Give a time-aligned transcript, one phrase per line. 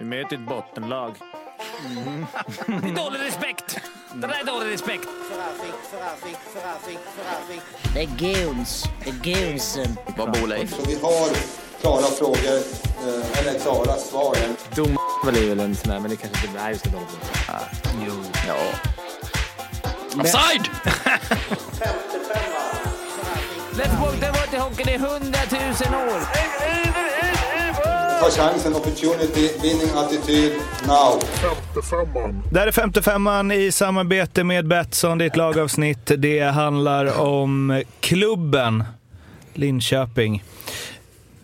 [0.00, 1.14] Vi möter ett bottenlag.
[2.66, 3.78] Det är dålig respekt!
[4.14, 5.08] Det där är dålig respekt.
[7.94, 8.84] Det är goons.
[9.04, 9.96] Det är goonsen.
[10.16, 10.74] Vad bor Leif?
[10.76, 11.28] Så vi har
[11.80, 12.56] klara frågor,
[13.06, 14.36] eh, eller klara svar.
[14.74, 17.18] Dom väl är väl en sån där, men det kanske inte är just det dåligt.
[18.06, 18.12] Jo.
[18.48, 18.56] Ja.
[20.20, 20.68] Offside!
[23.72, 26.20] Let's walk the water hockey, det är hundratusen år.
[28.20, 30.52] Ta chansen, opportunity, winning attityd,
[30.86, 31.20] now.
[32.52, 36.12] Där är 55an i samarbete med Betsson, ditt lagavsnitt.
[36.18, 38.84] Det handlar om klubben
[39.54, 40.44] Linköping.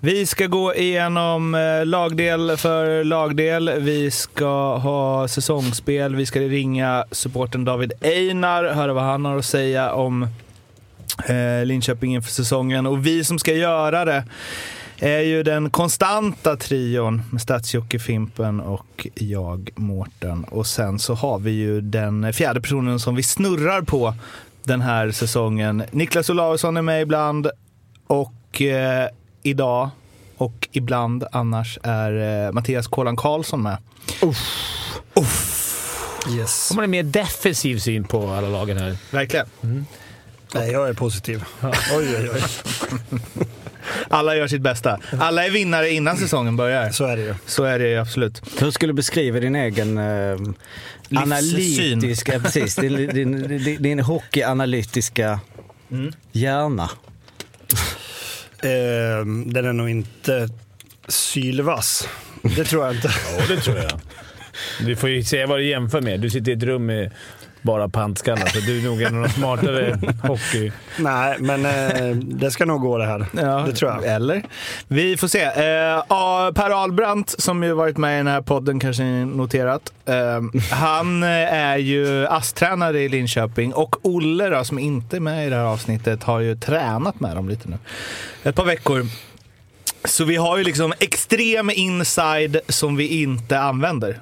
[0.00, 3.72] Vi ska gå igenom eh, lagdel för lagdel.
[3.78, 6.16] Vi ska ha säsongsspel.
[6.16, 10.22] Vi ska ringa supporten David Einar, höra vad han har att säga om
[11.26, 12.86] eh, Linköping inför säsongen.
[12.86, 14.24] Och vi som ska göra det
[14.98, 20.44] är ju den konstanta trion med Stats-Jocke Fimpen och jag, Mårten.
[20.44, 24.14] Och sen så har vi ju den fjärde personen som vi snurrar på
[24.62, 25.82] den här säsongen.
[25.90, 27.50] Niklas Olausson är med ibland
[28.06, 29.08] och eh,
[29.42, 29.90] idag
[30.36, 33.76] och ibland annars är eh, Mattias Kolan Karlsson med.
[36.30, 36.68] Yes.
[36.68, 38.96] De har en mer defensiv syn på alla lagen här.
[39.10, 39.46] Verkligen.
[40.54, 41.44] Nej, jag är positiv.
[41.62, 42.42] Oj, oj, oj.
[44.08, 44.98] Alla gör sitt bästa.
[45.20, 46.90] Alla är vinnare innan säsongen börjar.
[46.90, 47.34] Så är det ju.
[47.46, 48.42] Så är det ju absolut.
[48.58, 50.38] Hur skulle du beskriva din egen eh,
[51.20, 55.40] analytiska, precis, din, din, din, din hockeyanalytiska
[56.32, 56.90] hjärna?
[58.62, 60.48] Eh, den är nog inte
[61.08, 62.08] sylvass.
[62.42, 63.10] Det tror jag inte.
[63.38, 64.00] Ja, det tror jag.
[64.80, 66.20] Du får ju säga vad du jämför med.
[66.20, 67.10] Du sitter i ett rum med
[67.62, 70.72] bara pantskallar, så du är nog en av de smartare hockey...
[70.98, 73.26] Nej, men eh, det ska nog gå det här.
[73.66, 74.04] det tror jag.
[74.04, 74.42] Eller?
[74.88, 75.42] Vi får se.
[75.42, 79.92] Eh, ja, per Ahlbrandt, som ju varit med i den här podden, kanske ni noterat.
[80.04, 85.46] Eh, han eh, är ju ASS-tränare i Linköping och Olle då, som inte är med
[85.46, 87.76] i det här avsnittet, har ju tränat med dem lite nu.
[88.42, 89.06] Ett par veckor.
[90.04, 94.20] Så vi har ju liksom extrem inside som vi inte använder.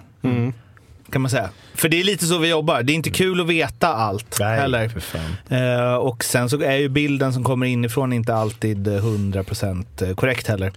[1.14, 1.50] Kan man säga.
[1.74, 2.82] För det är lite så vi jobbar.
[2.82, 4.88] Det är inte kul att veta allt Nej, heller.
[4.88, 5.36] för fan.
[5.48, 10.48] Eh, och sen så är ju bilden som kommer inifrån inte alltid eh, 100% korrekt
[10.48, 10.72] heller.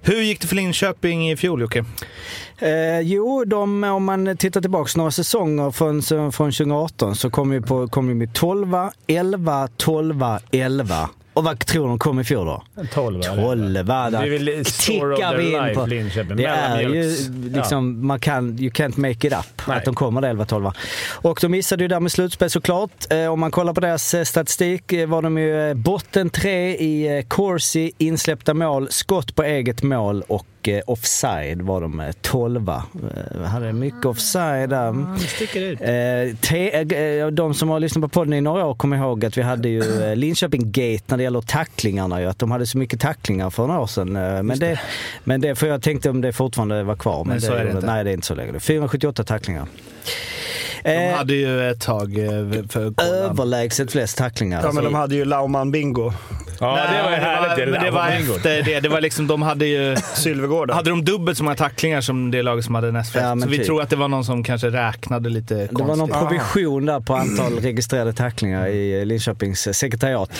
[0.00, 1.84] Hur gick det för Linköping i fjol Jocke?
[2.58, 7.60] Eh, jo, de, om man tittar tillbaka några säsonger från, från 2018 så kom vi,
[7.60, 8.74] på, kom vi med 12,
[9.06, 11.08] 11, 12, 11.
[11.36, 12.62] Och vad tror de kom i fjol då?
[12.92, 13.42] 12 eller?
[13.42, 15.86] 12, Det är väl tickar vi in på.
[15.86, 16.36] Linköping.
[16.36, 17.16] Det är ju
[17.54, 19.76] liksom, man kan, you can't make it up Nej.
[19.76, 20.72] att de kommer där 11-12.
[21.12, 22.90] Och de missade ju där med slutspel såklart.
[23.10, 27.24] Eh, om man kollar på deras eh, statistik eh, var de ju botten tre i
[27.28, 32.68] Corsi, insläppta mål, skott på eget mål och eh, offside var de eh, 12.
[32.68, 34.88] Eh, hade mycket offside där.
[37.22, 39.68] Eh, de som har lyssnat på podden i några år kommer ihåg att vi hade
[39.68, 42.20] ju Linköping Gate när det gäller tacklingarna.
[42.20, 44.12] Ju, att de hade så mycket tacklingar för några år sedan.
[44.46, 44.80] Men det,
[45.24, 47.24] men det, för jag tänkte om det fortfarande var kvar.
[47.24, 47.86] Men, Men så är det inte.
[47.86, 48.60] Nej, det är inte så längre.
[48.60, 49.66] 478 tacklingar.
[50.84, 52.14] De hade ju ett tag
[52.68, 54.62] för överlägset flest tacklingar.
[54.62, 56.12] Ja, men de hade ju Lauman Bingo.
[56.60, 57.70] Ja, det var ju härligt.
[57.70, 58.80] Men det var efter det.
[58.80, 59.96] Det var liksom, de hade ju...
[60.14, 60.76] Sylvegården.
[60.76, 63.24] Hade de dubbelt så många tacklingar som det laget som hade näst flest.
[63.26, 63.66] Ja, så vi typ.
[63.66, 65.88] tror att det var någon som kanske räknade lite Det konstigt.
[65.88, 70.30] var någon provision där på antal registrerade tacklingar i Linköpings eh, sekretariat.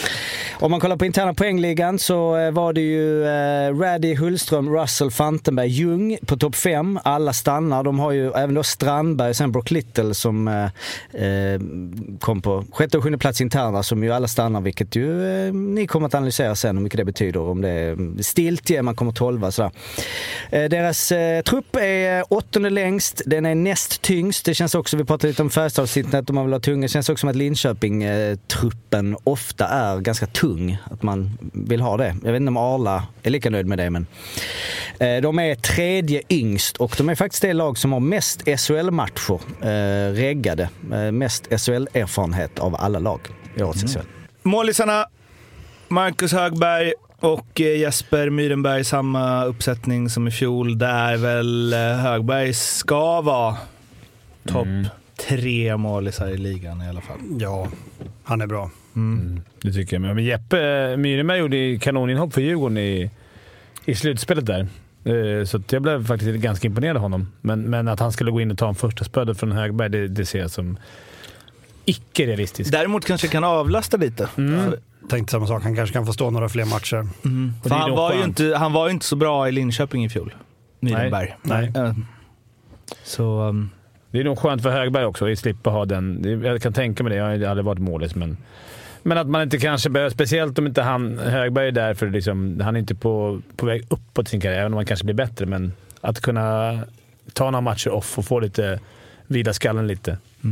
[0.60, 5.10] Om man kollar på interna poängligan så eh, var det ju eh, Raddy, Hullström, Russell,
[5.10, 6.98] Fantenberg, Ljung på topp 5.
[7.04, 7.83] Alla stannar.
[7.83, 10.65] De har ju även då Strandberg och sen Brock Little som eh,
[11.27, 11.60] eh,
[12.21, 15.87] kom på sjätte och sjunde plats interna som ju alla stannar vilket ju eh, ni
[15.87, 17.40] kommer att analysera sen hur mycket det betyder.
[17.40, 19.70] Om det är stiltje, man kommer tolva sådär.
[20.50, 24.44] Eh, deras eh, trupp är åttonde längst, den är näst tyngst.
[24.44, 26.82] Det känns också, vi pratade lite om Färjestadssnittet, att man vill ha tunga.
[26.82, 30.78] Det känns också som att Linköping-truppen ofta är ganska tung.
[30.90, 32.16] Att man vill ha det.
[32.24, 34.06] Jag vet inte om Arla är lika nöjd med det, men
[34.98, 39.41] eh, de är tredje yngst och de är faktiskt det lag som har mest SHL-matcher
[39.60, 40.68] eh, reggade.
[40.92, 43.20] Eh, mest SHL-erfarenhet av alla lag
[43.56, 44.06] i årets SHL.
[44.42, 45.06] Målisarna,
[45.88, 50.78] Marcus Högberg och eh, Jesper Myrenberg, samma uppsättning som i fjol.
[50.78, 53.56] Där väl eh, Högberg ska vara
[54.48, 54.66] topp
[55.28, 57.18] tre målisar i ligan i alla fall.
[57.41, 57.68] Ja,
[58.24, 58.71] han är bra.
[59.62, 60.00] Det tycker jag.
[60.03, 60.15] med.
[60.15, 60.56] Men Jeppe
[60.97, 63.10] Myrenberg gjorde kanoninhopp för Djurgården i,
[63.84, 64.66] i slutspelet där.
[65.04, 67.33] Eh, Så jag blev faktiskt ganska imponerad av honom.
[67.41, 70.09] Men, men att han skulle gå in och ta en första spödet från Högberg, det,
[70.09, 70.77] det ser jag som
[71.86, 72.72] icke-realistiskt.
[72.72, 74.27] Däremot kanske kan avlasta lite.
[74.27, 74.78] För,
[75.09, 75.62] Tänkte samma sak.
[75.62, 76.97] Han kanske kan få stå några fler matcher.
[76.97, 80.34] Är han, var ju inte, han var ju inte så bra i Linköping i fjol.
[80.80, 81.36] Myrenberg.
[81.42, 81.72] Nej.
[81.77, 81.92] Eh,
[83.04, 83.71] Så um,
[84.10, 86.24] Det är nog skönt för Högberg också att slippa ha den.
[86.44, 87.16] Jag kan tänka mig det.
[87.16, 88.36] Jag har aldrig varit målis, men...
[89.03, 92.60] Men att man inte kanske behöver, speciellt om inte han, Högberg är där för liksom,
[92.60, 95.47] han är inte på, på väg uppåt sin karriär, även om han kanske blir bättre.
[95.47, 96.78] Men att kunna
[97.33, 98.80] ta några matcher off och få lite,
[99.27, 100.10] vila skallen lite.
[100.44, 100.48] Eh,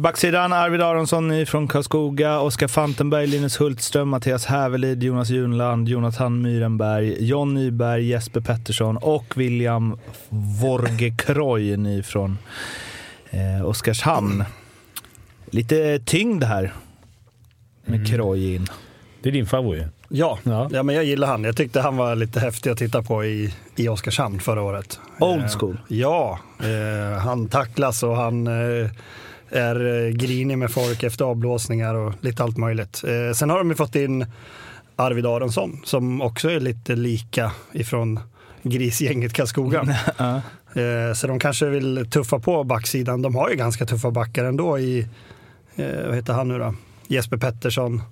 [0.00, 7.24] Backsidan Arvid Aronsson från Karlskoga, Oskar Fantenberg, Linus Hultström, Mattias Hävelid, Jonas Junland, Jonathan Myrenberg,
[7.26, 9.98] John Nyberg, Jesper Pettersson och William
[10.62, 12.38] Vorgekroy från
[13.30, 14.44] eh, Oskarshamn.
[15.46, 16.72] Lite tyngd här
[17.84, 18.66] med Kroy in.
[19.22, 19.86] Det är din favorit.
[20.08, 20.68] Ja, Ja.
[20.72, 20.82] ja.
[20.82, 21.44] men jag gillar han.
[21.44, 25.00] Jag tyckte han var lite häftig att titta på i, i Oskarshamn förra året.
[25.20, 25.76] Old Eh, school.
[25.88, 28.90] Ja, eh, han tacklas och han eh,
[29.54, 33.04] är eh, grinig med folk efter avblåsningar och lite allt möjligt.
[33.04, 34.26] Eh, sen har de ju fått in
[34.96, 38.20] Arvid Aronsson som också är lite lika ifrån
[38.62, 39.96] grisgänget Karlskoga.
[40.76, 43.22] Eh, så de kanske vill tuffa på backsidan.
[43.22, 45.08] De har ju ganska tuffa backar ändå i,
[46.06, 46.74] vad heter han nu då?
[47.06, 48.02] Jesper Pettersson.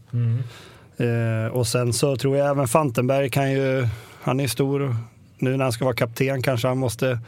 [0.96, 3.88] Eh, och sen så tror jag även Fantenberg kan ju,
[4.22, 4.96] han är stor.
[5.38, 7.18] Nu när han ska vara kapten kanske han måste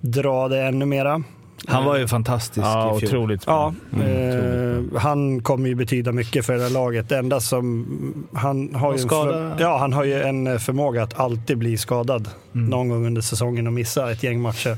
[0.00, 1.22] dra det ännu mera.
[1.68, 3.08] Han var ju fantastisk Ja, i fjol.
[3.08, 3.42] otroligt.
[3.46, 7.08] Ja, Mm, eh, han kommer ju betyda mycket för det här laget.
[7.08, 7.86] Det enda som,
[8.32, 9.32] han har, ju en, skada.
[9.32, 12.66] för, ja, han har ju en förmåga att alltid bli skadad Mm.
[12.70, 14.76] någon gång under säsongen och missa ett gäng matcher.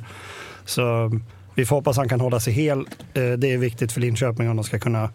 [0.65, 1.11] Så
[1.55, 2.79] vi får hoppas han kan hålla sig hel.
[2.79, 2.85] Eh,
[3.39, 5.11] det är viktigt för Linköping om de ska kunna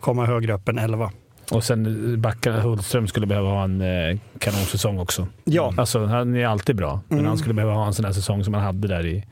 [0.00, 1.10] komma högre upp än 11.
[1.52, 5.26] Och sen backarna Hultström skulle behöva ha en eh, kanonsäsong också.
[5.44, 5.74] Ja.
[5.76, 7.28] Alltså, han är alltid bra, men Mm.
[7.28, 9.24] han skulle behöva ha en sån här säsong som han hade där i...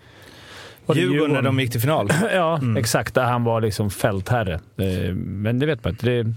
[0.94, 2.10] det Djurgården när de gick till final.
[2.34, 3.14] Ja, exakt.
[3.14, 4.54] Där han var liksom fältherre.
[4.54, 6.06] Eh, Men det vet man inte.
[6.06, 6.32] Det,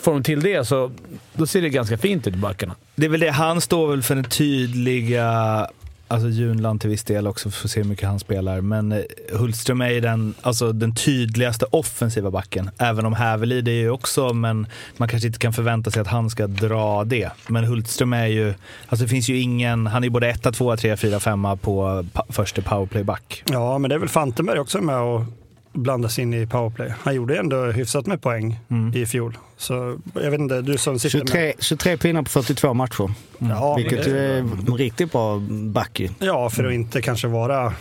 [0.00, 0.90] får de till det så
[1.34, 2.74] då ser det ganska fint ut i backarna.
[2.94, 5.66] Det är väl det, han står väl för den tydliga,
[6.12, 8.60] alltså Junland till viss del också, får se hur mycket han spelar.
[8.60, 9.00] Men eh,
[9.32, 12.70] Hultström är ju den, alltså den tydligaste offensiva backen.
[12.78, 14.66] Även om Hävelid är ju också, men
[14.96, 17.30] man kanske inte kan förvänta sig att han ska dra det.
[17.48, 18.54] Men Hultström är ju,
[18.88, 22.06] alltså det finns ju ingen, han är ju både etta, tvåa, trea, fyra, femma på
[22.12, 23.42] pa, första powerplayback.
[23.50, 25.22] Ja, men det är väl Fantenberg också med och
[25.72, 26.92] blandas in i powerplay.
[27.00, 28.96] Han gjorde ändå hyfsat med poäng Mm.
[28.96, 29.38] i fjol.
[29.56, 31.26] Så jag vet inte, du som sitter med...
[31.28, 33.10] 23, 23 pinnar på 42 matcher.
[33.38, 36.00] Ja, men Vilket det- ju är en riktigt bra back.
[36.18, 37.72] Ja, för att inte kanske vara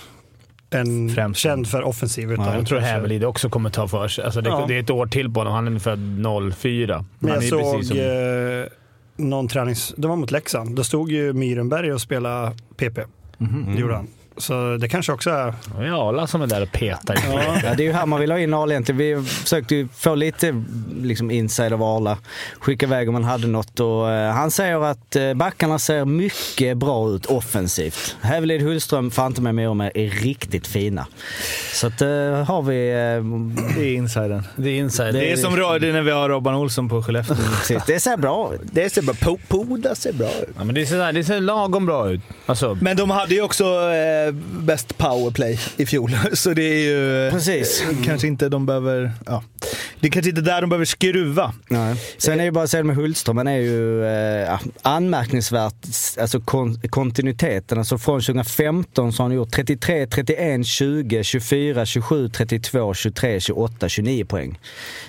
[0.69, 1.39] en Främst.
[1.39, 2.31] känd för offensiv.
[2.31, 4.23] Utan Jag tror Hävelid också kommer ta för sig.
[4.23, 4.65] Alltså det, Ja.
[4.67, 5.53] det är ett år till på honom.
[5.53, 7.05] Han är ungefär 04.
[7.19, 8.05] Men jag såg som, eh,
[9.15, 9.93] någon tränings...
[9.97, 10.75] Det var mot Leksand.
[10.75, 12.99] Då stod ju Myrenberg och spelade PP.
[13.37, 13.75] Mhm.
[13.75, 14.07] Det gjorde han.
[14.37, 15.53] Så det kanske också är...
[15.81, 17.17] Ja, alla som är där och petar.
[17.63, 18.97] Ja, det är ju här man vill ha in Arla egentligen.
[18.97, 20.63] Vi försökte ju få lite
[21.01, 22.17] liksom, inside av Arla.
[22.59, 23.79] Skicka iväg om man hade något.
[23.79, 28.15] Och, eh, han säger att eh, backarna ser mycket bra ut offensivt.
[28.21, 31.07] Hävelid, Hullström, Fantomen med och med är riktigt fina.
[31.73, 32.07] Så att, eh,
[32.43, 32.89] har vi...
[32.89, 34.43] Eh, Det är insidern.
[34.55, 35.13] Det är inside.
[35.13, 37.35] Det är som radio när vi har Robban Olsson på Skellefteå.
[37.59, 38.61] precis, det ser bra ut.
[38.63, 40.49] Det ser bra po- Poda ser bra ut.
[40.57, 42.21] Ja, men det, ser, det ser lagom bra ut.
[42.45, 44.20] Alltså, Men de hade ju också eh,
[44.63, 47.27] bäst powerplay i fjol, så det är ju...
[47.27, 47.83] eh, Precis.
[48.05, 49.11] Kanske inte de behöver...
[49.25, 49.43] Ja.
[49.99, 51.53] Det är kanske inte där de behöver skruva.
[51.69, 51.95] Nej.
[52.17, 55.73] Sen är ju bara att säga med Hultström, han är ju eh, anmärkningsvärt,
[56.19, 57.77] alltså kon kontinuiteten.
[57.77, 63.89] Alltså från 2015 så har han gjort 33, 31, 20, 24, 27, 32, 23, 28,
[63.89, 64.59] 29 poäng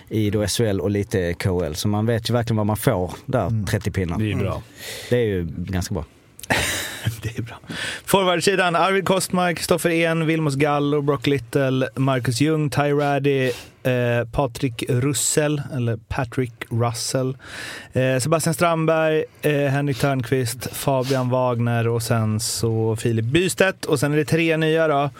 [0.09, 1.75] i då SHL och lite KL.
[1.75, 4.19] Så man vet ju verkligen vad man får där, 30 pinnar.
[4.19, 4.63] det är ju bra.
[5.11, 6.05] Det är ju ganska bra.
[7.23, 7.61] Det är bra.
[8.05, 13.53] Forwardsidan, Arvid Kostmark, Kristoffer En, Vilmos Gallo, Brock Little, Marcus Ljung, Ty Raddy,
[13.83, 17.37] eh, Patrik Russell, eller Patrick Russell,
[17.93, 23.85] eh, Sebastian Strandberg, eh, Henrik Törnqvist, Fabian Wagner och sen så Filip Bystedt.
[23.85, 25.11] Och sen är det tre nya då.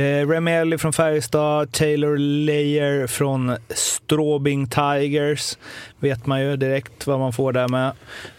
[0.00, 5.58] Eh, Remelli från Färjestad, Taylor Leyer från Stråbing Tigers.
[6.00, 7.92] Vet man ju direkt vad man får där med.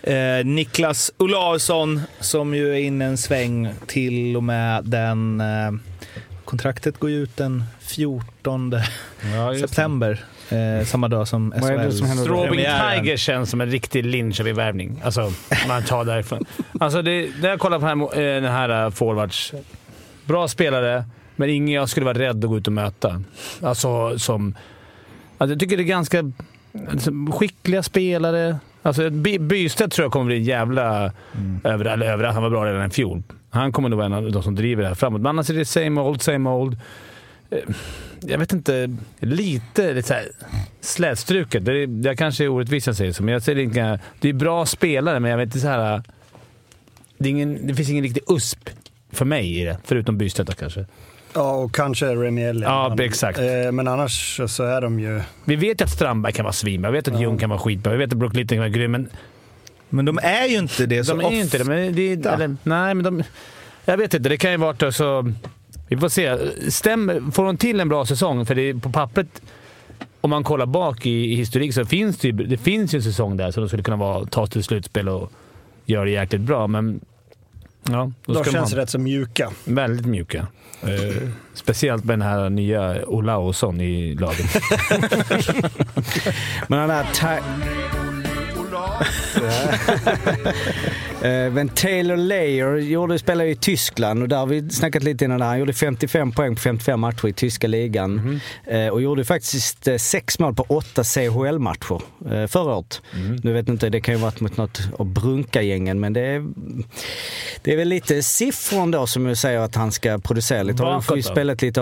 [0.03, 5.41] Eh, Niklas Olausson som ju är inne en sväng till och med den...
[5.41, 5.71] Eh,
[6.53, 8.73] Kontraktet går ju ut den 14
[9.35, 10.23] Ja, september.
[10.49, 12.27] Eh, samma dag som SHL.
[12.47, 12.99] Premiären.
[12.99, 15.01] Tiger känns som en riktig Linköping-värvning.
[15.03, 15.31] Alltså,
[15.67, 16.45] man tar därifrån.
[16.79, 19.53] Alltså, det, när jag kollar på den här, eh, den här eh, forwards.
[20.25, 21.05] Bra spelare,
[21.35, 23.23] men ingen jag skulle vara rädd att gå ut och möta.
[23.61, 24.55] Alltså, som...
[25.37, 26.31] Alltså, jag tycker det är ganska
[26.91, 28.57] alltså, skickliga spelare.
[28.81, 31.11] Alltså, By- Bystedt tror jag kommer bli en jävla
[31.63, 33.23] över, eller över, Han var bra redan i fjol.
[33.53, 35.21] Han kommer nog vara en av de som driver det här framåt.
[35.21, 36.77] Men annars är det same old, same old.
[37.49, 37.57] Eh,
[38.21, 38.97] Jag vet inte.
[39.19, 40.19] Lite, lite
[40.81, 41.65] slätstruket.
[41.65, 43.99] Det, är, det kanske är orättvist jag säger så, men jag ser inga...
[44.19, 46.03] Det är bra spelare, men jag vet inte så här...
[47.17, 48.69] Det, ingen, det finns ingen riktig USP
[49.11, 50.85] För mig är det, förutom Bystedt kanske.
[51.33, 52.69] Ja, och kanske Remy Elliott.
[52.69, 53.39] Ja, exakt.
[53.39, 55.21] eh, Men annars så är de ju...
[55.45, 57.91] Vi vet ju att Strandberg kan vara svinbra, vi vet att Ljung kan vara skitbra,
[57.91, 59.09] vi vet att Brook Litton kan vara grym, men
[59.93, 61.63] Men de är ju inte det så de är ju inte det.
[61.63, 63.23] Men det eller, nej, men de...
[63.85, 65.33] Jag vet inte, det kan ju vara så...
[65.87, 66.37] Vi får se.
[66.71, 69.41] Stäm, får de till en bra säsong, för det är på pappret,
[70.21, 73.03] om man kollar bak i, i historik, så finns det, ju, det finns ju en
[73.03, 75.31] säsong där som de skulle kunna vara, ta till slutspel och
[75.85, 76.67] göra det jäkligt bra.
[76.67, 76.99] Men
[77.83, 79.51] ja, då De känns ha rätt så mjuka.
[79.65, 80.47] väldigt mjuka.
[80.81, 84.55] Eh, speciellt med den här nya Olausson i laget.
[86.67, 87.39] Men den här...
[91.23, 95.39] Eh, Men Taylor Layer gjorde, spelade i Tyskland och där har vi snackat lite innan.
[95.39, 95.45] där.
[95.47, 98.39] Han gjorde 55 poäng på 55 matcher i tyska ligan.
[98.67, 102.01] Eh, Och gjorde faktiskt eh, sex mål på åtta CHL-matcher
[102.47, 103.01] förra året.
[103.43, 106.45] Nu vet jag inte, det kan ju varit mot något av Brunka-gängen men det är,
[107.61, 110.83] det är väl lite siffror då som ju säger att han ska producera lite.
[110.83, 111.81] Han har ju spelat lite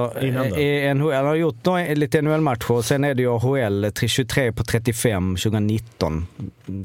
[0.61, 1.13] i NHL.
[1.13, 1.55] Han har gjort
[1.95, 6.27] lite NHL-matcher och sen är det ju AHL, 23 på 35 2019.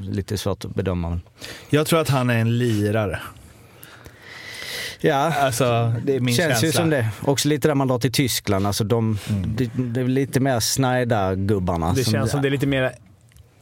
[0.01, 1.19] Lite svårt att bedöma.
[1.69, 3.19] Jag tror att han är en lirare.
[4.99, 6.67] Ja, Alltså, det är min känns känsla.
[6.67, 7.09] ju som det.
[7.21, 8.67] Också lite där man drar till Tyskland.
[8.67, 11.93] Alltså de, det, det är lite mer snajda gubbarna.
[11.93, 12.91] Det känns som det är lite mer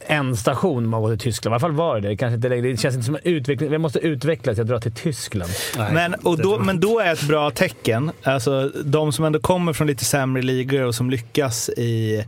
[0.08, 1.52] en station man går till Tyskland.
[1.52, 2.16] I alla fall var det det.
[2.16, 2.68] Kanske inte längre.
[2.68, 3.70] Det känns inte som en utveckling.
[3.70, 4.58] Vi måste utvecklas.
[4.58, 5.50] Jag drar till Tyskland.
[5.92, 9.86] Men, och då, men då är ett bra tecken, alltså de som ändå kommer från
[9.86, 12.24] lite sämre ligor och som lyckas i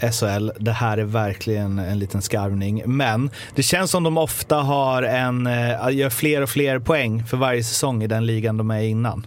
[0.00, 2.82] SHL, det här är verkligen en liten skarvning.
[2.86, 7.36] Men det känns som de ofta har en, eh, gör fler och fler poäng för
[7.36, 9.26] varje säsong i den ligan de är i innan.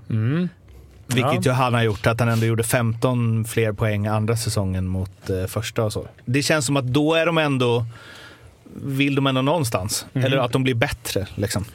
[1.08, 5.30] Vilket ju han har gjort, att han ändå gjorde 15 fler poäng andra säsongen mot
[5.30, 6.08] eh, första och så.
[6.26, 7.86] Det känns som att då är de ändå,
[8.84, 10.06] vill de ändå någonstans.
[10.14, 11.66] Eller att de blir bättre liksom.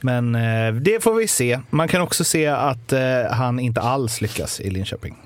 [0.00, 1.60] Men eh, det får vi se.
[1.70, 5.16] Man kan också se att eh, han inte alls lyckas i Linköping.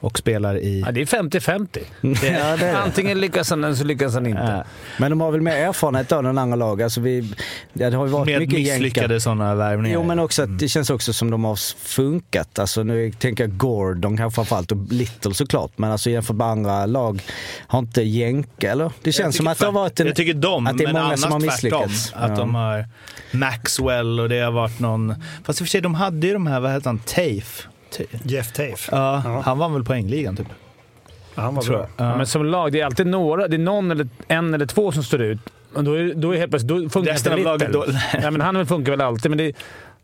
[0.00, 0.80] Och spelar i...
[0.86, 1.78] Ja, det är 50-50.
[2.02, 2.78] Ja, det är det.
[2.78, 4.42] Antingen lyckas han eller så lyckas han inte.
[4.42, 4.64] Ja.
[4.98, 6.82] Men de har väl mer erfarenhet av den andra lag.
[6.82, 7.34] Alltså vi,
[7.72, 9.94] ja, det har ju varit med mycket misslyckade sådana värvningar.
[9.94, 11.56] Jo men också att det känns också som de har
[11.88, 12.58] funkat.
[12.58, 15.72] Alltså nu tänker jag Gordon kanske framförallt och Little såklart.
[15.76, 17.22] Men alltså jämfört med andra lag
[17.66, 18.92] har inte jänka eller?
[19.02, 20.06] Det känns som att det har varit en...
[20.06, 21.52] Jag tycker de, att det är men många som har tvärtom.
[21.52, 22.12] misslyckats.
[22.16, 22.36] Att Ja.
[22.36, 22.86] de har
[23.32, 25.14] Maxwell och det har varit någon...
[25.44, 27.68] Fast i och för sig, de hade ju de här, vad heter han, Tafe?
[28.22, 28.88] Jeff Tafe.
[28.90, 29.40] Ja, Ja.
[29.44, 30.46] han vann väl poängligan typ.
[31.34, 31.88] Ja, han var Tror bra.
[31.96, 32.16] Ja.
[32.16, 33.48] Men som lag, det är alltid några.
[33.48, 35.38] Det är någon eller en eller två som står ut.
[35.74, 36.68] Och då, är, då är helt plötsligt...
[36.82, 37.92] Då funkar Resten inte av laget Little.
[37.92, 39.52] då- Nej, men han funkar väl alltid, men det,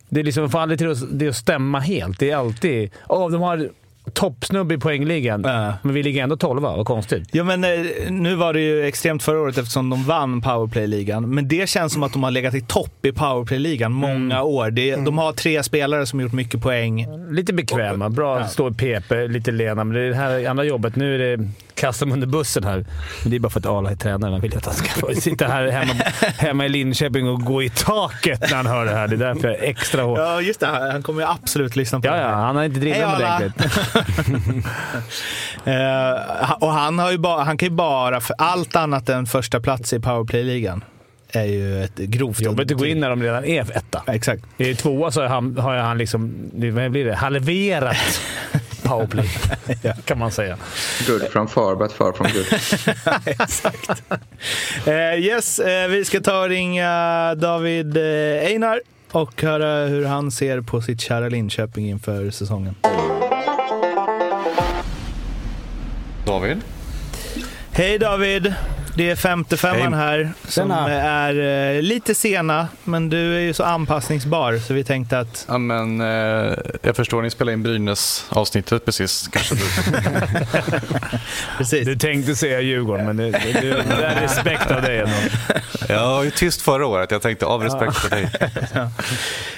[0.08, 2.18] det är liksom, får aldrig till att, det att stämma helt.
[2.18, 2.90] Det är alltid...
[3.08, 3.68] Åh, de har
[4.12, 5.72] toppsnubbe i poängligan, Ja.
[5.82, 6.76] men vi ligger ändå tolva.
[6.76, 7.28] Vad konstigt.
[7.32, 7.70] Ja, men eh,
[8.10, 11.34] nu var det ju extremt förra året eftersom de vann powerplay-ligan.
[11.34, 14.70] Men det känns som att de har legat i topp i powerplay-ligan många år.
[14.70, 17.06] Det, De har tre spelare som gjort mycket poäng.
[17.30, 19.84] Lite bekväma, bra att stå i PP, lite lena.
[19.84, 20.96] Men det är det här andra jobbet.
[20.96, 22.84] Nu är det kasta dem under bussen här.
[23.22, 24.30] Men det är bara för att Arla är tränare.
[24.30, 25.94] Han vill att han ska sitta här hemma,
[26.38, 29.08] hemma i Linköping och gå i taket när han hör det här.
[29.08, 30.18] Det är därför jag är extra hård.
[30.18, 30.66] Ja, just det.
[30.66, 33.36] Han kommer ju absolut lyssna på Ja, det ja, han har inte drivit Arla.
[33.36, 34.64] ordentligt.
[35.66, 39.60] Eh, och han, har ju bara, han kan ju bara, för allt annat än första
[39.60, 40.84] plats i powerplay-ligan
[41.32, 44.02] är ju ett grovt Jobbigt att gå in när de redan är etta.
[44.06, 44.44] Exakt.
[44.58, 47.96] I tvåa så har han, har han liksom, vad blir det, halverat
[48.94, 49.28] powerplay.
[50.04, 50.56] Kan man säga.
[51.06, 52.46] Good from far but far from good.
[53.26, 54.02] Exakt.
[54.86, 58.02] Eh, yes, eh, vi ska ta och ringa David eh,
[58.46, 58.80] Einar
[59.12, 62.74] och höra hur han ser på sitt kära Linköping inför säsongen.
[66.26, 66.60] David?
[67.72, 68.54] Hej David!
[68.96, 69.90] Det är 55 Hej.
[69.92, 70.90] här som Tjena.
[70.94, 75.58] är eh, lite sena, men du är ju så anpassningsbar så vi tänkte att Ja,
[75.58, 79.28] men, eh, jag förstår, ni spelade in Brynäs-avsnittet precis.
[79.32, 79.60] Kanske du.
[81.58, 81.86] precis.
[81.86, 85.14] Du tänkte säga Djurgården, men det, det, det, det är respekt av dig ändå.
[85.88, 87.10] Jag var ju tyst förra året.
[87.10, 88.28] Jag tänkte av respekt för dig.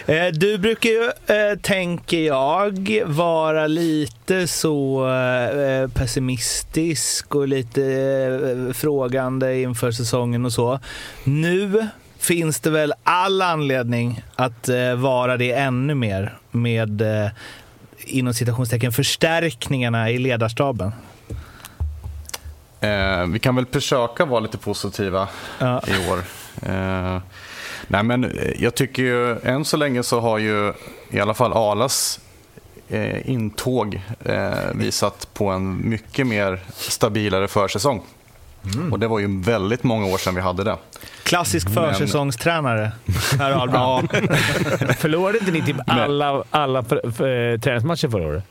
[0.09, 5.09] Eh, Du brukar ju, eh, tänker jag, vara lite så
[5.95, 7.83] pessimistisk och lite
[8.69, 8.73] eh,
[9.27, 10.79] frågande inför säsongen och så.
[11.25, 17.31] Nu finns det väl all anledning att eh, vara det ännu mer med eh,
[18.07, 20.93] inom citationstecken förstärkningarna i ledarstaben.
[22.81, 25.29] Eh, vi kan väl försöka vara lite positiva
[25.59, 25.83] Ja.
[25.87, 26.19] i år.
[26.63, 27.21] Eh,
[27.89, 30.73] nej, men eh, jag tycker ju, än så länge så har ju
[31.11, 32.21] i alla fall Alas
[32.89, 38.03] eh, intåg eh, visat på en mycket mer stabilare försäsong.
[38.93, 40.77] Och det var ju väldigt många år sedan vi hade det.
[41.23, 42.93] Klassisk försäsongstränare,
[43.39, 44.11] Per Ahlbrand.
[44.99, 48.45] Förlorade inte ni typ alla, alla för, för, eh, träningsmatcher förra året?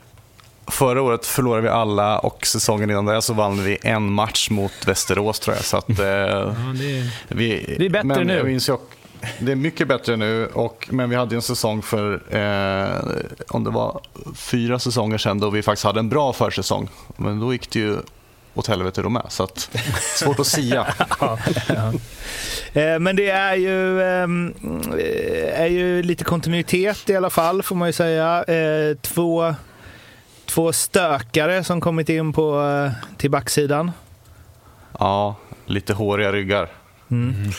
[0.68, 4.88] Förra året förlorade vi alla och säsongen innan det så vann vi en match mot
[4.88, 5.66] Västerås tror jag.
[5.66, 7.10] Så att, eh, det, är...
[7.28, 8.60] vi, det är bättre men nu.
[9.40, 13.70] Det är mycket bättre nu, och, men vi hade en säsong för, eh, om det
[13.70, 14.02] var
[14.36, 16.90] fyra säsonger sedan, då vi faktiskt hade en bra försäsong.
[17.18, 17.98] Men då gick det ju
[18.56, 19.70] åt helvete då med, så att,
[20.16, 20.88] svårt att sia.
[21.20, 21.94] ja, ja.
[22.82, 24.54] Eh, men det är ju, ehm,
[25.00, 28.44] eh, är ju lite kontinuitet i alla fall, får man ju säga.
[28.44, 29.56] Eh, två,
[30.46, 33.92] två stökare som kommit in på, eh, till backsidan.
[35.00, 35.36] Ja,
[35.66, 36.70] lite håriga ryggar.
[37.12, 37.52] Mm.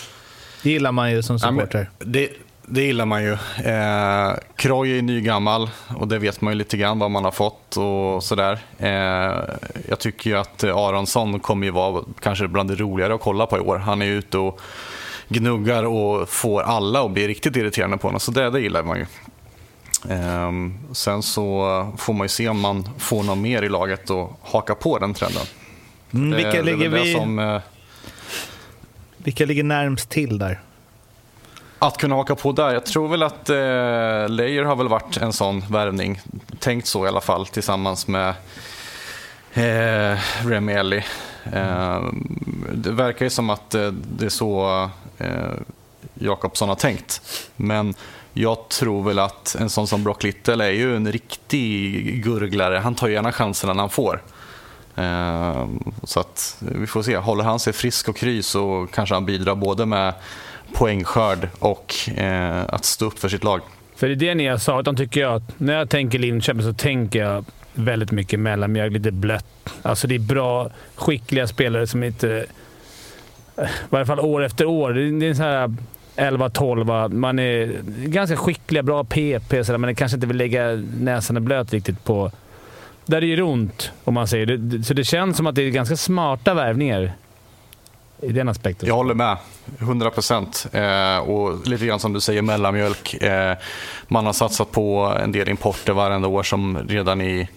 [0.63, 1.91] Det gillar man ju som supporter.
[1.99, 2.31] Ja, det,
[2.69, 3.33] det gillar man ju.
[3.65, 7.77] Eh, Kroy är nygammal och det vet man ju lite grann vad man har fått
[7.77, 8.59] och sådär.
[8.79, 9.57] Eh,
[9.89, 13.57] jag tycker ju att Aronsson kommer ju vara kanske bland det roligare att kolla på
[13.57, 13.77] i år.
[13.77, 14.61] Han är ju ute och
[15.29, 18.99] gnuggar och får alla att bli riktigt irriterande på honom, så det, det gillar man
[18.99, 19.07] ju.
[20.11, 20.53] Eh,
[20.93, 24.75] sen så får man ju se om man får någon mer i laget och haka
[24.75, 25.47] på den trenden.
[26.15, 27.61] Mm, det, vilka, det ligger vi, som, eh,
[29.17, 30.61] vilka ligger närmst till där?
[31.79, 32.73] Att kunna haka på där.
[32.73, 36.21] Jag tror väl att eh, Leyer har väl varit en sån värvning.
[36.59, 38.35] Tänkt så i alla fall tillsammans med
[39.53, 41.05] eh, Remi Elli.
[41.53, 42.03] Eh,
[42.75, 45.53] det verkar ju som att eh, det är så eh,
[46.15, 47.23] Jakobsson har tänkt.
[47.57, 47.95] Men
[48.33, 52.79] jag tror väl att en sån som Brock Little är ju en riktig gurglare.
[52.79, 54.23] Han tar gärna chanserna när han får.
[54.97, 55.67] Eh,
[56.03, 57.17] så att vi får se.
[57.17, 60.15] Håller han sig frisk och kry så kanske han bidrar både med
[60.73, 63.61] poängskörd och eh, att stå upp för sitt lag.
[63.97, 67.19] För det är det ni har sagt, tycker jag, när jag tänker Linköping så tänker
[67.19, 67.45] jag
[67.75, 69.71] väldigt mycket mellanmjölk, lite blött.
[69.83, 72.47] Alltså det är bra, skickliga spelare som inte...
[73.59, 74.93] I varje fall år efter år.
[74.93, 75.75] Det är en sån här
[76.17, 77.09] 11-12.
[77.09, 77.73] Man är
[78.07, 82.31] ganska skickliga, bra PP, så men kanske inte vill lägga näsan i blöt riktigt på...
[83.07, 84.83] Där det gör ont, om man säger.
[84.83, 87.13] Så det känns som att det är ganska smarta värvningar
[88.23, 88.89] i den aspekten.
[88.89, 89.37] Jag håller med.
[89.79, 90.67] 100 procent.
[90.73, 93.15] Eh, och lite grann som du säger, mellanmjölk.
[93.15, 93.57] Eh,
[94.09, 97.49] man har satsat på en del importer varenda år som redan i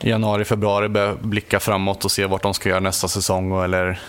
[0.00, 3.62] januari, februari börjar blicka framåt och se vart de ska göra nästa säsong.
[3.64, 4.00] Eller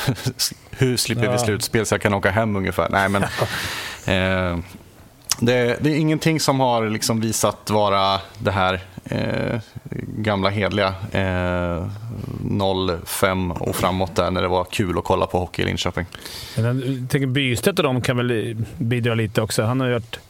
[0.70, 1.32] hur slipper ja.
[1.32, 2.88] vi slutspel så jag kan åka hem ungefär.
[2.88, 3.22] Nej, men,
[4.04, 4.58] eh,
[5.40, 9.60] det, det, är ingenting som har liksom visat vara det här eh,
[10.16, 11.86] gamla hedliga eh,
[13.04, 16.06] 05 och framåt där när det var kul att kolla på hockey i Linköping.
[16.56, 19.62] Jag tänker Bystedt och de kan väl bidra lite också.
[19.62, 20.20] Han har varit,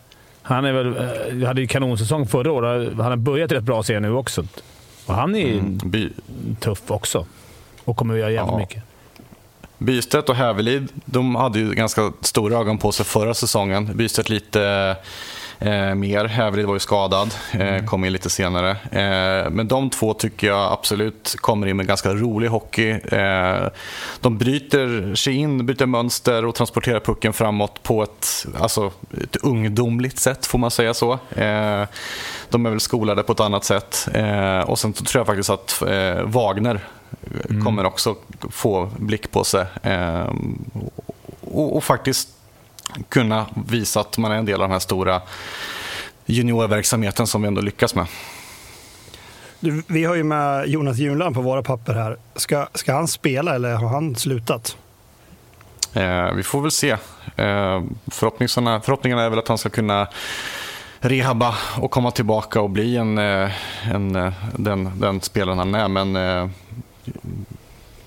[0.42, 2.92] han är väl, eh, hade ju kanonsäsong förra året.
[2.96, 4.44] Han har börjat rätt bra serie nu också.
[5.06, 6.10] Och han är mm, by...
[6.60, 7.26] tuff också
[7.84, 8.58] och kommer att göra jävligt ja.
[8.58, 8.82] mycket.
[9.78, 13.96] Bystedt och Hävelid, de hade ju ganska stora ögon på sig förra säsongen.
[13.96, 14.96] Bystedt lite
[15.60, 16.24] eh, mer.
[16.24, 18.70] Hävelid var ju skadad, eh, kom in lite senare.
[18.70, 22.90] Eh, men de två tycker jag absolut kommer in med ganska rolig hockey.
[22.90, 23.68] Eh,
[24.20, 28.90] de bryter sig in, byter mönster och transporterar pucken framåt på ett, alltså,
[29.22, 31.12] ett ungdomligt sätt, får man säga så.
[31.12, 31.84] Eh,
[32.48, 34.08] de är väl skolade på ett annat sätt.
[34.14, 35.82] Eh, och sen tror jag faktiskt att
[36.24, 36.80] Wagner
[37.50, 37.64] mm.
[37.64, 38.16] kommer också
[38.50, 39.66] få blick på sig.
[41.40, 42.28] och, och faktiskt
[43.08, 45.22] kunna visa att man är en del av den här stora
[46.26, 48.06] juniorverksamheten som vi ändå lyckas med.
[49.60, 52.16] Du, vi har ju med Jonas Junland på våra papper här.
[52.34, 54.76] Ska, ska han spela eller har han slutat?
[55.92, 56.90] Eh, vi får väl se.
[56.90, 60.08] Eh, förhoppningarna, förhoppningarna är väl att han ska kunna
[61.00, 63.50] rehabba och komma tillbaka och bli en, eh,
[63.94, 65.88] en, eh, den, den spelaren han är.
[65.88, 66.48] Men eh,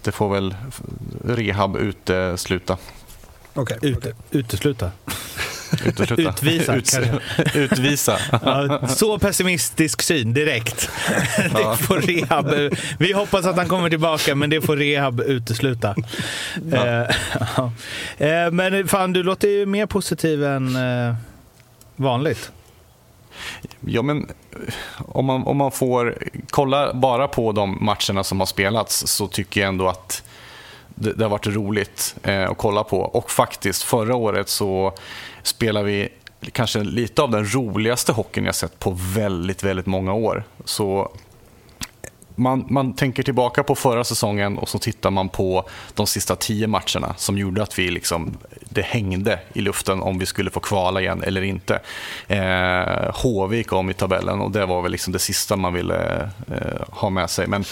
[0.01, 0.55] det får väl
[1.25, 2.77] rehab utesluta.
[3.55, 3.77] Okay.
[3.81, 4.91] Ut, utesluta.
[5.85, 6.21] Utesluta.
[6.21, 6.75] Utvisa.
[6.75, 8.17] Ut, utvisa.
[8.31, 10.89] Ja, så pessimistisk syn direkt.
[11.37, 12.71] det får rehab.
[12.99, 15.95] Vi hoppas att han kommer tillbaka, men det får rehab utesluta.
[16.71, 17.09] Ja.
[18.17, 21.15] Eh, men fan, du låter ju mer positiv än eh,
[21.95, 22.51] vanligt.
[23.79, 24.27] Ja, men
[24.97, 26.17] om man, om man får
[26.49, 30.23] kolla bara på de matcherna som har spelats så tycker jag ändå att
[31.03, 32.99] det, det har varit roligt eh, att kolla på.
[32.99, 34.93] Och faktiskt, förra året så
[35.43, 36.09] spelade vi
[36.51, 40.43] kanske lite av den roligaste hockeyn jag sett på väldigt, väldigt många år.
[40.65, 41.11] Så
[42.35, 46.67] man, man tänker tillbaka på förra säsongen och så tittar man på de sista tio
[46.67, 48.37] matcherna som gjorde att vi liksom,
[48.69, 51.79] det hängde i luften om vi skulle få kvala igen eller inte.
[52.27, 56.87] Eh, HV om i tabellen och det var väl liksom det sista man ville eh,
[56.89, 57.47] ha med sig.
[57.47, 57.63] Men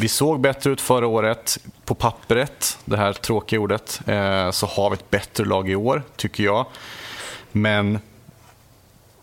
[0.00, 1.58] vi såg bättre ut förra året.
[1.84, 6.02] På pappret, det här tråkiga ordet, eh, så har vi ett bättre lag i år,
[6.16, 6.66] tycker jag.
[7.52, 7.98] Men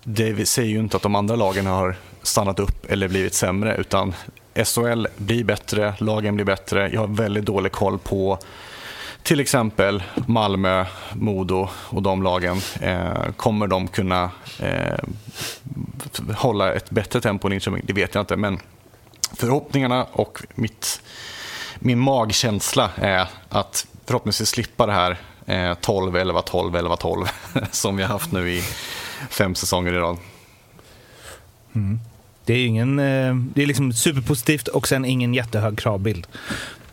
[0.04, 4.14] det säger ju inte att de andra lagen har stannat upp eller blivit sämre, utan
[4.66, 6.90] SHL blir bättre, lagen blir bättre.
[6.94, 8.40] Jag har väldigt dålig koll på
[9.24, 12.62] till exempel Malmö, Modo och de lagen.
[12.82, 14.98] Eh, kommer de kunna eh,
[16.36, 17.82] hålla ett bättre tempo än Linköping?
[17.84, 18.60] Det vet jag inte, men
[19.34, 21.02] förhoppningarna och mitt,
[21.80, 27.26] min magkänsla är att förhoppningsvis slippa det här eh, 12, 11, 12, 11, 12
[27.72, 28.64] som vi har haft nu i
[29.30, 30.18] fem säsonger i rad.
[31.76, 32.00] Mm.
[32.48, 36.28] Det är ingen, eh, det är liksom superpositivt och sen ingen jättehög kravbild.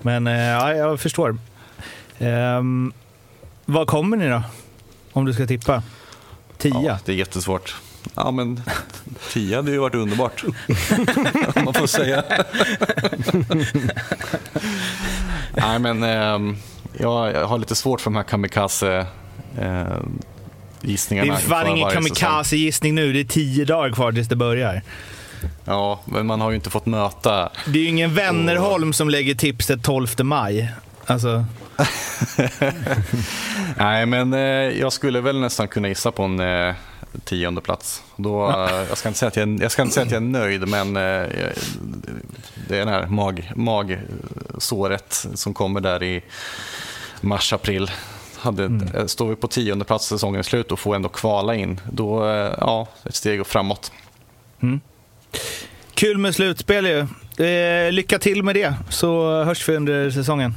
[0.02, 1.38] Men eh, ja, jag förstår.
[2.18, 2.92] Um,
[3.64, 4.42] vad kommer ni då?
[5.12, 5.82] Om du ska tippa?
[6.58, 6.82] Tia?
[6.84, 7.76] Ja, det är jättesvårt.
[8.14, 8.62] Ja, men
[9.32, 10.44] tia hade ju varit underbart.
[11.56, 12.24] Om man får säga.
[15.56, 16.56] Nej, men eh,
[16.98, 19.06] jag har lite svårt för de här kamikaze
[19.58, 19.84] eh,
[20.80, 21.32] gissningarna.
[21.32, 23.12] Det är fan ingen kamikaze-gissning nu.
[23.12, 24.82] Det är tio dagar kvar tills det börjar.
[25.64, 27.50] Ja, men man har ju inte fått möta...
[27.66, 30.72] Det är ju ingen Wennerholm som lägger tipset 12 maj.
[31.06, 31.44] Alltså...
[33.76, 34.40] Nej, men eh,
[34.80, 36.74] jag skulle väl nästan kunna gissa på en eh,
[37.24, 38.02] tionde plats.
[38.16, 40.26] Då, eh, jag, ska inte säga att jag, jag ska inte säga att jag är
[40.26, 41.28] nöjd, men eh,
[42.68, 46.22] det är det här mag, magsåret som kommer där i
[47.20, 47.90] mars-april.
[48.38, 48.88] Hade, mm.
[48.94, 52.54] Eh, står vi på tionde plats säsongen slut och får ändå kvala in, då eh,
[52.60, 53.92] ja, ett steg framåt.
[54.60, 54.80] Mm.
[55.94, 57.06] Kul med slutspel ju.
[57.46, 60.54] Eh, lycka till med det, så hörs vi under säsongen.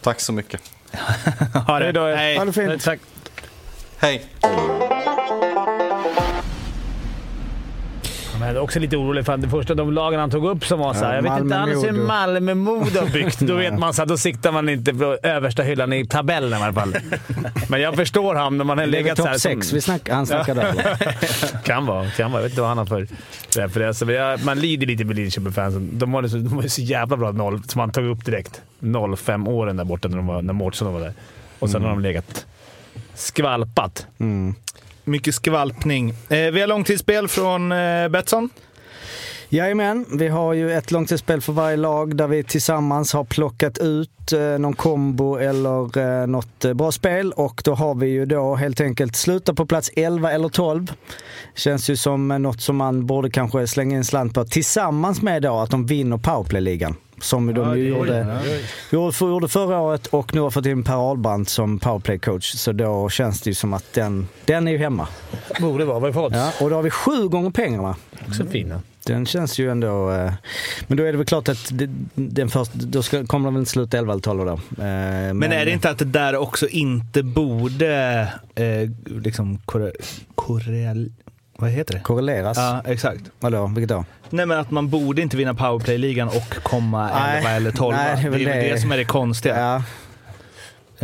[0.00, 0.60] Tack så mycket.
[1.66, 1.84] ha det.
[1.84, 2.06] Hej då.
[2.06, 2.36] Hej.
[2.36, 2.84] Ha det fint.
[2.84, 3.00] Tack.
[3.98, 4.24] Hej.
[8.40, 10.78] Jag är också lite orolig för att det första de lagen han tog upp som
[10.78, 12.06] var så här, Ja, jag vet inte alls hur Modo.
[12.06, 13.38] Malmö Modo har byggt.
[13.40, 16.62] Då vet man så här, då siktar man inte på översta hyllan i tabellen i
[16.62, 16.96] alla fall.
[17.68, 19.38] Men jag förstår han när man har legat så topp här.
[19.38, 20.74] sex som- vi snack, han snackar där.
[21.64, 22.40] kan vara, kan vara.
[22.42, 23.06] Jag vet inte vad han har för
[23.56, 24.10] referenser.
[24.10, 25.90] Jag- Man lider lite med Linköping-fansen.
[25.98, 28.24] De var ju så, de var ju så jävla bra noll, som han tog upp
[28.24, 28.62] direkt.
[29.16, 31.12] 05 åren där borta när, de var, när Mårtsson var där.
[31.58, 32.46] Och sen har de legat
[33.14, 34.06] skvalpat.
[34.18, 34.54] Mm.
[35.04, 36.10] Mycket skvalpning.
[36.10, 38.50] Eh, vi har långtidsspel från eh, Betsson.
[39.48, 44.32] Jajamän, vi har ju ett långtidsspel för varje lag där vi tillsammans har plockat ut
[44.32, 48.54] eh, någon kombo eller eh, något eh, bra spel och då har vi ju då
[48.54, 50.92] helt enkelt sluta på plats 11 eller 12.
[51.54, 55.42] Känns ju som eh, något som man borde kanske slänga in slant på tillsammans med
[55.42, 56.96] då att de vinner powerplay-ligan.
[57.20, 58.42] Som de ju gjorde,
[58.90, 62.56] gjorde, gjorde förra året och nu har fått in Per Ahlbrandt som powerplay-coach.
[62.56, 65.08] Så då känns det ju som att den, den är ju hemma.
[65.60, 66.10] Borde vara.
[66.10, 66.34] Vad?
[66.34, 67.96] Ja, och då har vi sju gånger pengarna.
[68.28, 68.80] Också fina.
[69.06, 70.12] Den känns ju ändå...
[70.12, 70.32] Eh,
[70.86, 73.60] men då är det väl klart att det, den först, då ska, kommer de väl
[73.60, 74.52] inte sluta 11 eller 12 då.
[74.52, 78.90] Eh, men, Men är det inte att det där också inte borde eh,
[79.22, 79.92] liksom korre,
[80.34, 81.12] korrel,
[81.64, 82.00] vad heter det?
[82.00, 82.56] Korreleras?
[82.58, 83.22] Ja, exakt.
[83.40, 84.04] Vadå, vilket då?
[84.30, 87.38] Nej men att man borde inte vinna powerplay-ligan och komma Nej.
[87.38, 87.96] 11 eller 12.
[87.96, 88.72] Nej, det är det väl det.
[88.74, 89.58] det som är det konstiga.
[89.58, 89.76] Ja.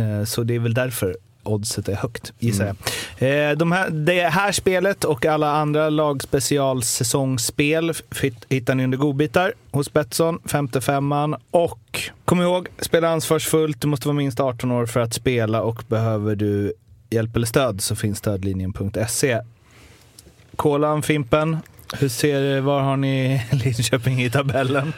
[0.03, 2.75] Eh, Så det är väl därför oddset är högt, gissar Mm.
[3.17, 3.51] jag.
[3.51, 7.93] Eh, De här, det här spelet och alla andra lagspecialsäsongsspel
[8.49, 11.37] hittar ni under godbitar hos Betsson, 55an.
[11.51, 13.81] Och kom ihåg, spela ansvarsfullt.
[13.81, 16.73] Du måste vara minst 18 år för att spela och behöver du
[17.09, 19.39] hjälp eller stöd så finns stödlinjen.se.
[20.55, 21.57] Kolan, Fimpen,
[21.99, 24.93] hur ser, var har ni Linköping i tabellen?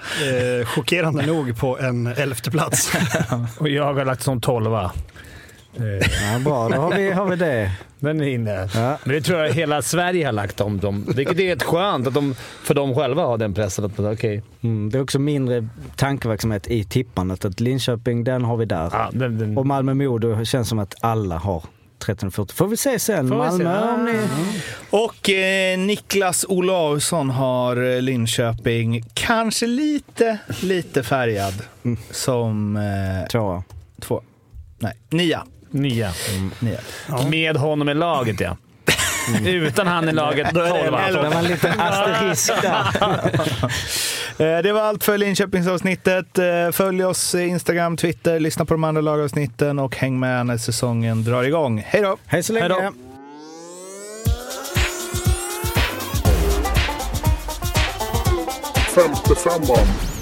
[0.59, 2.91] Eh, chockerande nog på en elfte plats.
[3.59, 4.91] Och jag har lagt som tolva.
[5.77, 6.69] Eh, ja, bra.
[6.69, 7.71] Då har vi, har vi det.
[7.99, 8.69] Den är inne.
[8.73, 8.97] Ja.
[9.03, 11.05] Men det tror jag hela Sverige har lagt om dem.
[11.15, 13.85] Vilket är rätt skönt att de, för de själva har den pressen.
[13.85, 14.41] Att, okay.
[14.61, 17.45] Mm, det är också mindre tankeverksamhet i tippandet.
[17.45, 18.89] Att Linköping, den har vi där.
[18.93, 21.63] ja, den, den, Och Malmö-Modo känns som att alla har
[22.05, 22.53] 13-40.
[22.53, 23.29] Får vi se sen.
[23.29, 23.63] Får vi se.
[23.63, 24.19] Malmö om ni...
[24.95, 31.53] Och eh, Niklas Olausson har eh, Linköping kanske lite, lite färgad
[32.11, 33.63] som eh, Tvåa.
[34.01, 34.21] två.
[34.79, 35.43] Nej, nia.
[35.71, 36.11] nia.
[36.59, 36.79] nia.
[37.29, 38.57] Med honom i laget, ja.
[39.45, 41.11] Utan han i laget, tolva.
[41.11, 42.85] Det var en liten asterisk där.
[44.37, 46.37] Eh, det var allt för Linköpingsavsnittet.
[46.37, 50.57] Eh, följ oss i Instagram, Twitter, lyssna på de andra lagavsnitten och häng med när
[50.57, 51.83] säsongen drar igång.
[51.87, 52.17] Hej då!
[52.25, 52.73] Hej så länge.
[52.73, 53.12] Hej då.
[58.93, 60.12] 55 december.